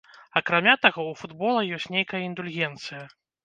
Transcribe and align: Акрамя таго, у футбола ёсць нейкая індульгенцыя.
Акрамя 0.39 0.73
таго, 0.85 1.05
у 1.11 1.19
футбола 1.21 1.61
ёсць 1.79 1.87
нейкая 1.99 2.25
індульгенцыя. 2.31 3.07